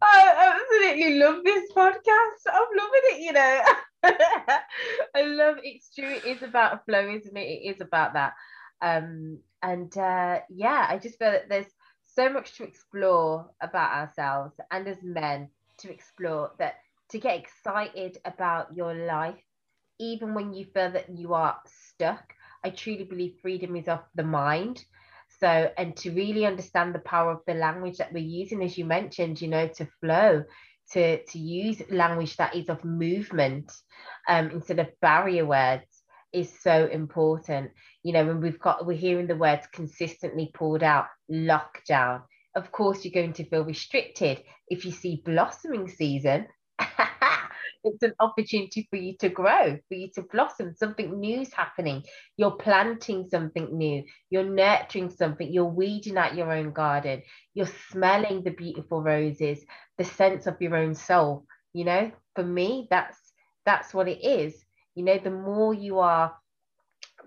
[0.02, 2.52] I absolutely love this podcast.
[2.52, 3.62] I'm loving it, you know.
[5.14, 6.08] I love it's true.
[6.08, 7.40] It is about flow, isn't it?
[7.40, 8.34] It is about that.
[8.82, 11.72] Um, and uh, yeah, I just feel that there's
[12.04, 16.76] so much to explore about ourselves and as men to explore that
[17.10, 19.40] to get excited about your life,
[19.98, 22.32] even when you feel that you are stuck.
[22.64, 24.84] I truly believe freedom is of the mind.
[25.40, 28.84] So, and to really understand the power of the language that we're using, as you
[28.84, 30.44] mentioned, you know, to flow,
[30.92, 33.72] to, to use language that is of movement
[34.28, 35.84] um, instead of barrier words
[36.32, 37.70] is so important.
[38.02, 42.22] You know, when we've got, we're hearing the words consistently pulled out, lockdown.
[42.54, 44.42] Of course, you're going to feel restricted.
[44.68, 46.46] If you see blossoming season,
[47.86, 50.74] it's an opportunity for you to grow, for you to blossom.
[50.76, 52.04] Something new is happening.
[52.36, 54.04] You're planting something new.
[54.30, 55.52] You're nurturing something.
[55.52, 57.22] You're weeding out your own garden.
[57.54, 59.64] You're smelling the beautiful roses,
[59.98, 61.46] the sense of your own soul.
[61.74, 63.18] You know, for me, that's
[63.66, 64.64] that's what it is.
[64.94, 66.34] You know, the more you are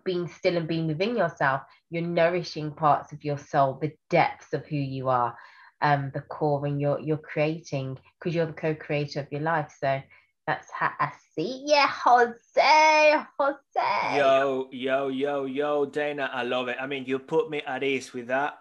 [0.06, 4.65] being still and being within yourself, you're nourishing parts of your soul, the depths of
[4.67, 5.36] who you are,
[5.82, 9.74] um, the core, and you're you're creating because you're the co-creator of your life.
[9.80, 10.02] So
[10.49, 13.23] that's how I see you, Jose.
[13.38, 14.17] Jose.
[14.17, 16.27] Yo, yo, yo, yo, Dana.
[16.33, 16.77] I love it.
[16.81, 18.57] I mean, you put me at ease with that.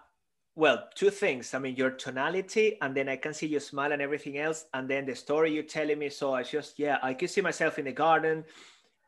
[0.55, 1.55] Well, two things.
[1.55, 4.65] I mean, your tonality, and then I can see your smile and everything else.
[4.75, 6.09] And then the story you're telling me.
[6.09, 8.43] So I just, yeah, I can see myself in the garden.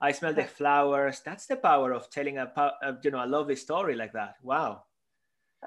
[0.01, 1.21] I smell the flowers.
[1.23, 4.37] That's the power of telling a, a you know, a lovely story like that.
[4.41, 4.85] Wow.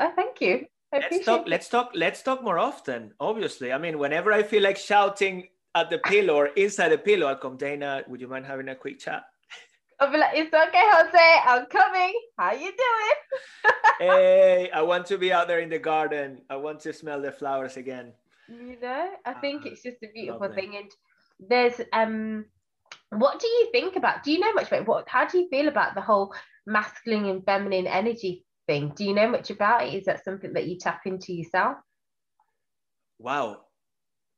[0.01, 0.67] Oh, thank you.
[0.93, 1.43] let's talk.
[1.43, 1.49] It.
[1.49, 1.91] Let's talk.
[1.95, 3.13] Let's talk more often.
[3.21, 7.27] Obviously, I mean, whenever I feel like shouting at the pillow or inside the pillow,
[7.27, 9.25] I'll come, Dana, would you mind having a quick chat?
[10.01, 12.13] I'll be like, it's okay, Jose, I'm coming.
[12.37, 13.73] How you doing?
[14.01, 16.43] hey, I want to be out there in the garden.
[16.51, 18.13] I want to smell the flowers again.
[18.49, 20.63] You know, I think uh, it's just a beautiful lovely.
[20.63, 20.77] thing.
[20.77, 20.91] And
[21.49, 22.45] there's um
[23.11, 24.23] what do you think about?
[24.23, 25.09] Do you know much about what?
[25.09, 26.35] How do you feel about the whole
[26.67, 28.93] masculine and feminine energy thing?
[28.95, 29.95] Do you know much about it?
[29.95, 31.79] Is that something that you tap into yourself?
[33.19, 33.63] Wow,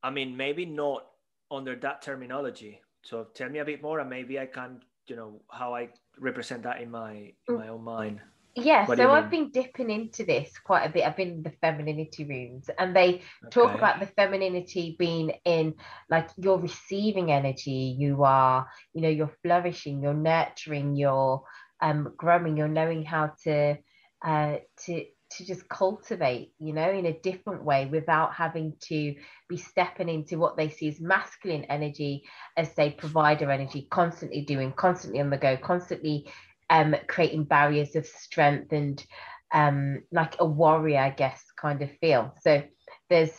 [0.02, 1.04] I mean, maybe not
[1.50, 2.80] under that terminology.
[3.02, 6.62] So tell me a bit more, and maybe I can, you know, how I represent
[6.64, 8.20] that in my in my own mind.
[8.58, 11.04] Yeah, what so I've been dipping into this quite a bit.
[11.04, 13.22] I've been in the femininity rooms and they okay.
[13.50, 15.74] talk about the femininity being in
[16.08, 21.42] like you're receiving energy, you are, you know, you're flourishing, you're nurturing, you're
[21.82, 23.76] um growing, you're knowing how to
[24.24, 24.56] uh
[24.86, 25.04] to
[25.36, 29.14] to just cultivate, you know, in a different way without having to
[29.48, 32.24] be stepping into what they see as masculine energy
[32.56, 36.30] as say provider energy, constantly doing, constantly on the go, constantly
[36.70, 39.04] um, creating barriers of strength and
[39.52, 42.34] um, like a warrior, I guess, kind of feel.
[42.40, 42.62] So
[43.08, 43.32] there's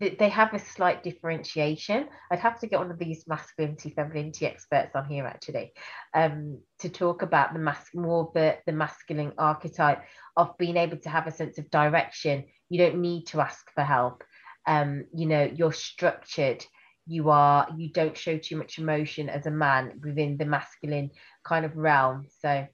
[0.00, 2.08] they have a slight differentiation.
[2.30, 5.72] I'd have to get one of these masculinity, femininity experts on here actually
[6.14, 10.02] um, to talk about the mas- more the, the masculine archetype
[10.36, 12.44] of being able to have a sense of direction.
[12.68, 14.22] You don't need to ask for help.
[14.66, 16.64] Um, you know, you're structured
[17.06, 21.10] you are you don't show too much emotion as a man within the masculine
[21.44, 22.66] kind of realm so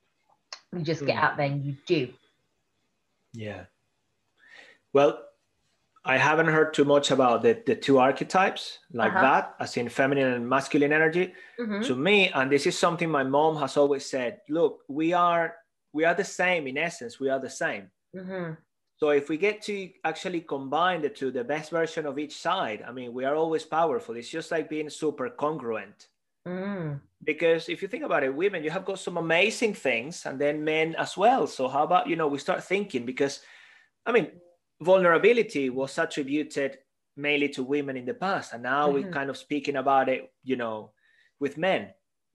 [0.77, 1.25] you just get hmm.
[1.25, 2.09] out there and you do
[3.33, 3.65] yeah
[4.93, 5.19] well
[6.05, 9.23] i haven't heard too much about the, the two archetypes like uh-huh.
[9.23, 11.83] that as in feminine and masculine energy mm-hmm.
[11.83, 15.55] to me and this is something my mom has always said look we are
[15.93, 18.53] we are the same in essence we are the same mm-hmm.
[18.99, 22.83] So if we get to actually combine the two, the best version of each side,
[22.87, 24.17] I mean, we are always powerful.
[24.17, 26.09] It's just like being super congruent.
[26.47, 27.01] Mm.
[27.23, 30.65] Because if you think about it, women, you have got some amazing things, and then
[30.65, 31.47] men as well.
[31.47, 33.41] So how about you know we start thinking because,
[34.05, 34.33] I mean,
[34.81, 36.79] vulnerability was attributed
[37.17, 38.95] mainly to women in the past, and now mm-hmm.
[38.95, 40.91] we're kind of speaking about it, you know,
[41.41, 41.89] with men.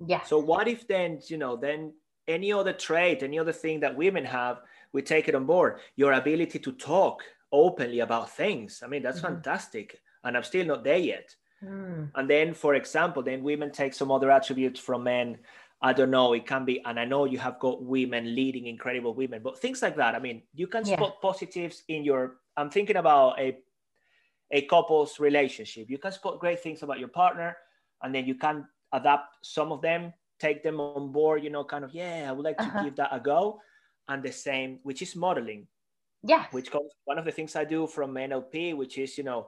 [0.05, 0.21] Yeah.
[0.23, 1.93] So what if then you know then
[2.27, 4.61] any other trait, any other thing that women have
[4.93, 5.79] we take it on board.
[5.95, 8.81] Your ability to talk openly about things.
[8.83, 9.35] I mean, that's mm-hmm.
[9.35, 9.99] fantastic.
[10.23, 11.35] And I'm still not there yet.
[11.63, 12.11] Mm.
[12.15, 15.39] And then, for example, then women take some other attributes from men.
[15.85, 19.13] I don't know, it can be, and I know you have got women leading incredible
[19.13, 20.15] women, but things like that.
[20.15, 20.95] I mean, you can yeah.
[20.95, 23.57] spot positives in your, I'm thinking about a,
[24.51, 25.89] a couple's relationship.
[25.89, 27.57] You can spot great things about your partner,
[28.01, 31.83] and then you can adapt some of them, take them on board, you know, kind
[31.83, 32.83] of, yeah, I would like to uh-huh.
[32.83, 33.59] give that a go
[34.07, 35.67] and the same, which is modeling.
[36.23, 36.45] Yeah.
[36.51, 39.47] Which comes one of the things I do from NLP, which is, you know,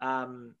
[0.00, 0.54] um,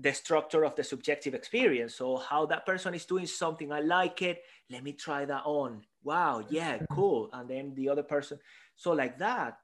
[0.00, 1.94] the structure of the subjective experience.
[1.94, 4.42] So how that person is doing something, I like it.
[4.70, 5.82] Let me try that on.
[6.02, 6.94] Wow, yeah, mm-hmm.
[6.94, 7.28] cool.
[7.32, 8.38] And then the other person.
[8.76, 9.58] So like that,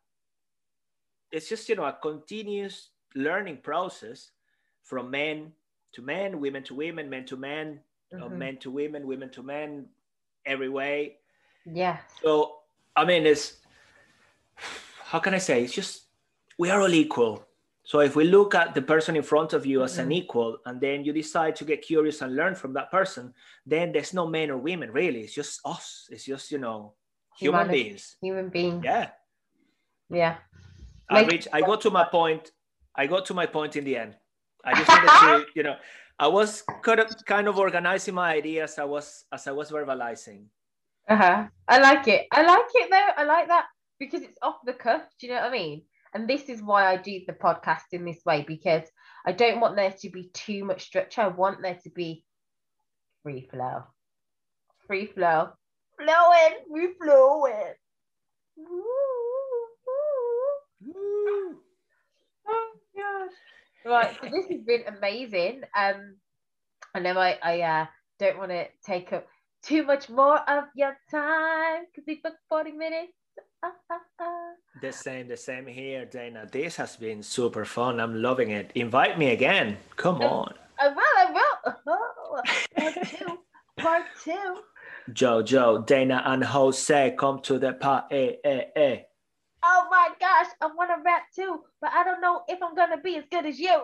[1.33, 4.31] it's just, you know, a continuous learning process
[4.83, 5.53] from men
[5.93, 7.81] to men, women to women, men to men,
[8.13, 8.39] mm-hmm.
[8.39, 9.87] men to women, women to men,
[10.45, 11.17] every way.
[11.65, 11.99] Yeah.
[12.23, 12.59] So
[12.95, 13.57] I mean, it's
[15.05, 15.63] how can I say?
[15.65, 16.05] It's just
[16.59, 17.46] we are all equal.
[17.87, 20.11] So if we look at the person in front of you as mm-hmm.
[20.11, 23.33] an equal, and then you decide to get curious and learn from that person,
[23.65, 25.21] then there's no men or women really.
[25.21, 26.09] It's just us.
[26.11, 26.95] It's just you know
[27.39, 28.17] human Humanity, beings.
[28.21, 28.85] Human beings.
[28.85, 29.11] Yeah.
[30.11, 30.37] Yeah.
[31.09, 31.47] I reach.
[31.53, 32.51] I got to my point.
[32.97, 34.17] I got to my point in the end.
[34.65, 35.77] I just wanted to, you know,
[36.19, 38.81] I was kind of kind of organizing my ideas.
[38.81, 40.47] I was as I was verbalizing.
[41.09, 41.47] Uh-huh.
[41.69, 42.27] I like it.
[42.33, 43.11] I like it though.
[43.17, 43.67] I like that
[44.01, 45.03] because it's off the cuff.
[45.21, 45.83] Do you know what I mean?
[46.17, 48.85] And this is why I do the podcast in this way because
[49.27, 51.21] I don't want there to be too much structure.
[51.21, 52.25] I want there to be
[53.23, 53.83] free flow.
[54.87, 55.51] Free flow.
[55.99, 56.57] Flowing.
[56.71, 57.75] We flowing.
[62.49, 63.35] Oh gosh.
[63.85, 64.17] Right.
[64.19, 65.65] So this has been amazing.
[65.77, 66.17] Um
[66.95, 67.87] I know I, I uh,
[68.19, 69.27] don't want to take up
[69.63, 73.13] too much more of your time because we booked 40 minutes.
[74.83, 76.47] The same, the same here, Dana.
[76.53, 77.99] This has been super fun.
[77.99, 78.73] I'm loving it.
[78.75, 79.79] Invite me again.
[79.97, 80.53] Come on.
[80.79, 81.75] I will, I will.
[81.87, 82.43] Oh,
[82.77, 83.39] part two.
[83.79, 84.57] Part two.
[85.13, 88.15] Jojo, Dana, and Jose come to the party.
[88.15, 88.99] Eh, eh, eh.
[89.65, 92.91] Oh my gosh, I want to rap too, but I don't know if I'm going
[92.91, 93.83] to be as good as you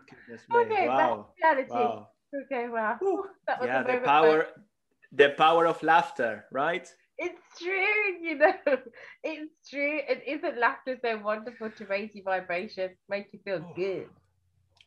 [0.54, 1.28] Okay, wow.
[1.70, 2.10] Wow.
[2.44, 2.98] Okay, wow.
[3.64, 4.48] yeah, the power,
[5.12, 6.88] the power of laughter, right?
[7.18, 8.54] It's true, you know,
[9.24, 10.00] it's true.
[10.10, 14.08] And isn't laughter so wonderful to raise your vibration, make you feel good?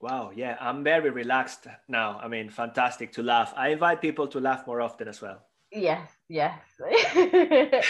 [0.01, 2.21] Wow, yeah, I'm very relaxed now.
[2.23, 3.53] I mean, fantastic to laugh.
[3.57, 5.43] I invite people to laugh more often as well.
[5.73, 6.61] Yes, yes.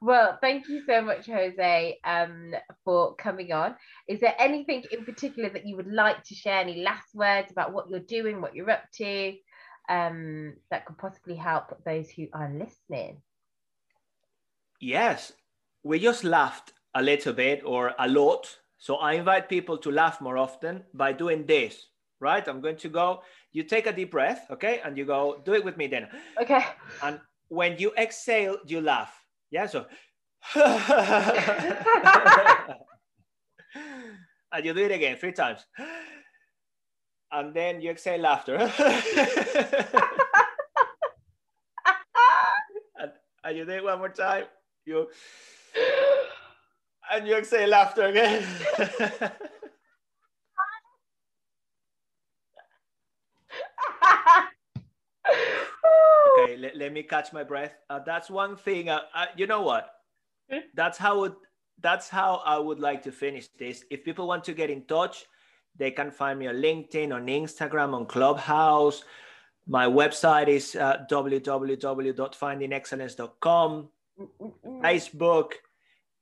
[0.00, 2.52] well, thank you so much, Jose, um,
[2.84, 3.76] for coming on.
[4.08, 6.58] Is there anything in particular that you would like to share?
[6.60, 9.34] Any last words about what you're doing, what you're up to,
[9.88, 13.22] um, that could possibly help those who are listening?
[14.80, 15.32] Yes,
[15.82, 20.20] we just laughed a little bit or a lot so I invite people to laugh
[20.20, 21.88] more often by doing this,
[22.20, 22.46] right?
[22.46, 24.82] I'm going to go, you take a deep breath, okay?
[24.84, 26.06] And you go, do it with me then.
[26.38, 26.62] Okay.
[27.02, 27.18] And
[27.48, 29.10] when you exhale, you laugh.
[29.50, 29.86] Yeah, so.
[34.52, 35.64] and you do it again three times.
[37.32, 38.56] And then you exhale laughter.
[42.98, 43.12] and,
[43.44, 44.44] and you do it one more time.
[44.84, 45.08] You
[47.12, 48.44] and you exhale laughter again.
[56.38, 57.74] okay, let, let me catch my breath.
[57.90, 58.88] Uh, that's one thing.
[58.88, 59.90] Uh, uh, you know what?
[60.50, 60.58] Hmm?
[60.74, 61.34] That's how would
[61.80, 63.84] that's how I would like to finish this.
[63.90, 65.24] If people want to get in touch,
[65.76, 69.04] they can find me on LinkedIn, on Instagram, on Clubhouse.
[69.66, 73.88] My website is uh, www.findingexcellence.com.
[74.82, 75.52] Facebook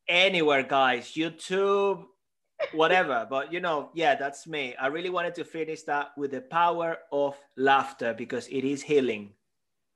[0.09, 1.13] anywhere, guys.
[1.13, 2.05] YouTube,
[2.73, 3.27] whatever.
[3.29, 4.75] but you know, yeah, that's me.
[4.81, 9.31] I really wanted to finish that with the power of laughter because it is healing.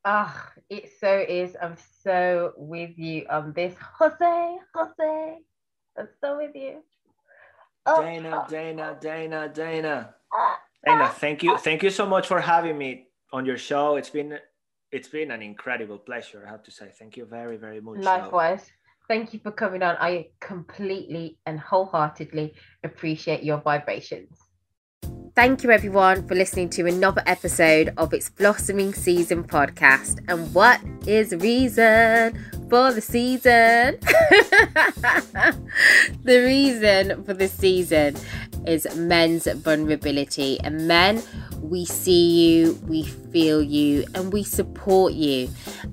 [0.05, 1.57] Ah, oh, it so is.
[1.61, 4.57] I'm so with you on this, Jose.
[4.75, 5.39] Jose,
[5.99, 6.83] I'm so with you.
[7.87, 8.03] Oh.
[8.03, 10.15] Dana, Dana, Dana, uh, Dana.
[10.85, 11.59] Dana, thank you, uh.
[11.59, 13.97] thank you so much for having me on your show.
[13.97, 14.39] It's been,
[14.93, 16.45] it's been an incredible pleasure.
[16.47, 17.99] I have to say, thank you very, very much.
[17.99, 18.71] Likewise.
[19.09, 19.97] Thank you for coming on.
[20.01, 24.37] I completely and wholeheartedly appreciate your vibrations.
[25.37, 30.25] Thank you, everyone, for listening to another episode of its Blossoming Season podcast.
[30.29, 33.99] And what is the reason for the season?
[36.25, 38.17] the reason for the season
[38.67, 40.59] is men's vulnerability.
[40.61, 41.23] And men,
[41.61, 45.51] we see you, we feel you, and we support you.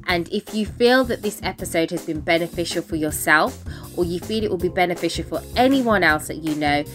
[0.08, 3.62] And if you feel that this episode has been beneficial for yourself,
[3.98, 6.86] or you feel it will be beneficial for anyone else that you know,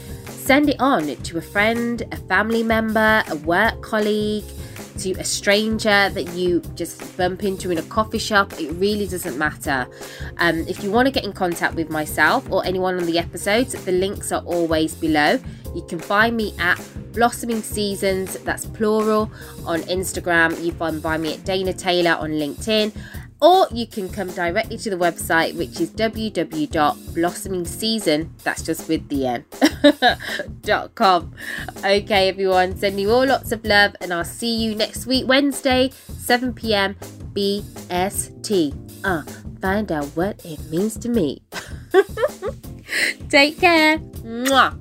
[0.48, 4.46] Send it on to a friend, a family member, a work colleague,
[5.00, 8.58] to a stranger that you just bump into in a coffee shop.
[8.58, 9.86] It really doesn't matter.
[10.38, 13.74] Um, if you want to get in contact with myself or anyone on the episodes,
[13.84, 15.38] the links are always below.
[15.74, 16.80] You can find me at
[17.12, 19.30] Blossoming Seasons, that's plural,
[19.66, 20.64] on Instagram.
[20.64, 22.96] You can find me at Dana Taylor on LinkedIn
[23.40, 29.26] or you can come directly to the website which is www.blossomingseason that's just with the
[29.26, 29.44] n
[30.62, 31.32] dot com.
[31.84, 35.90] Okay everyone send you all lots of love and i'll see you next week wednesday
[36.18, 36.96] 7 p.m
[37.32, 38.74] bst
[39.04, 39.22] uh
[39.60, 41.42] find out what it means to me.
[43.28, 43.98] Take care.
[44.22, 44.74] Mwah.